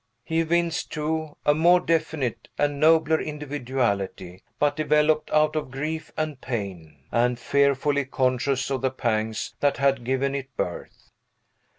He 0.23 0.39
evinced, 0.39 0.91
too, 0.91 1.37
a 1.45 1.53
more 1.53 1.79
definite 1.79 2.47
and 2.57 2.79
nobler 2.79 3.21
individuality, 3.21 4.41
but 4.57 4.75
developed 4.75 5.29
out 5.29 5.55
of 5.55 5.69
grief 5.69 6.11
and 6.17 6.41
pain, 6.41 7.03
and 7.11 7.37
fearfully 7.37 8.05
conscious 8.05 8.71
of 8.71 8.81
the 8.81 8.89
pangs 8.89 9.53
that 9.59 9.77
had 9.77 10.03
given 10.03 10.33
it 10.33 10.57
birth. 10.57 11.11